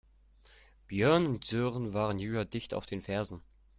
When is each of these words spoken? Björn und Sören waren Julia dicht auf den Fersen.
Björn 0.87 1.27
und 1.27 1.45
Sören 1.45 1.93
waren 1.93 2.17
Julia 2.17 2.43
dicht 2.43 2.73
auf 2.73 2.87
den 2.87 3.03
Fersen. 3.03 3.43